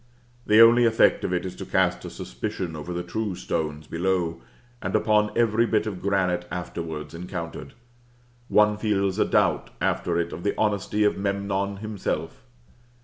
[0.47, 4.41] The only effect of it is to cast a suspicion upon the true stones below,
[4.81, 7.75] and upon every bit of granite afterwards encountered.
[8.47, 12.41] One feels a doubt, after it, of the honesty of Memnon himself.